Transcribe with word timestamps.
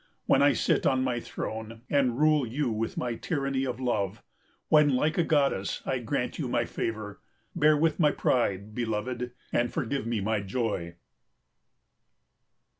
When 0.25 0.41
I 0.41 0.53
sit 0.53 0.87
on 0.87 1.03
my 1.03 1.19
throne 1.19 1.81
and 1.87 2.17
rule 2.19 2.43
you 2.43 2.71
with 2.71 2.97
my 2.97 3.13
tyranny 3.13 3.65
of 3.67 3.79
love, 3.79 4.23
when 4.67 4.89
like 4.95 5.15
a 5.19 5.23
goddess 5.23 5.83
I 5.85 5.99
grant 5.99 6.39
you 6.39 6.47
my 6.47 6.65
favour, 6.65 7.19
bear 7.55 7.77
with 7.77 7.99
my 7.99 8.09
pride, 8.09 8.73
beloved, 8.73 9.31
and 9.53 9.71
forgive 9.71 10.07
me 10.07 10.19
my 10.19 10.39
joy. 10.41 10.95